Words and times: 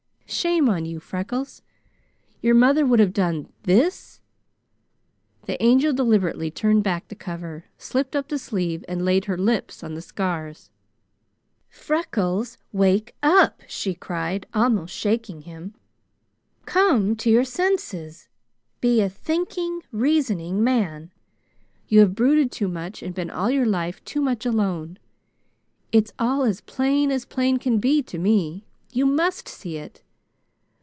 Shame 0.33 0.69
on 0.69 0.85
you, 0.85 1.01
Freckles! 1.01 1.61
Your 2.41 2.55
mother 2.55 2.85
would 2.85 2.99
have 2.99 3.11
done 3.11 3.51
this" 3.63 4.21
The 5.45 5.61
Angel 5.61 5.91
deliberately 5.91 6.49
turned 6.49 6.83
back 6.85 7.09
the 7.09 7.15
cover, 7.15 7.65
slipped 7.77 8.15
up 8.15 8.29
the 8.29 8.39
sleeve, 8.39 8.85
and 8.87 9.03
laid 9.03 9.25
her 9.25 9.37
lips 9.37 9.83
on 9.83 9.93
the 9.93 10.01
scars. 10.01 10.69
"Freckles! 11.67 12.57
Wake 12.71 13.13
up!" 13.21 13.61
she 13.67 13.93
cried, 13.93 14.47
almost 14.53 14.95
shaking 14.95 15.41
him. 15.41 15.73
"Come 16.65 17.17
to 17.17 17.29
your 17.29 17.43
senses! 17.43 18.29
Be 18.79 19.01
a 19.01 19.09
thinking, 19.09 19.81
reasoning 19.91 20.63
man! 20.63 21.11
You 21.89 21.99
have 21.99 22.15
brooded 22.15 22.53
too 22.53 22.69
much, 22.69 23.03
and 23.03 23.13
been 23.13 23.29
all 23.29 23.51
your 23.51 23.65
life 23.67 24.01
too 24.05 24.21
much 24.21 24.45
alone. 24.45 24.97
It's 25.91 26.13
all 26.17 26.43
as 26.43 26.61
plain 26.61 27.11
as 27.11 27.25
plain 27.25 27.57
can 27.59 27.79
be 27.79 28.01
to 28.03 28.17
me. 28.17 28.65
You 28.93 29.05
must 29.05 29.49
see 29.49 29.75
it! 29.75 30.01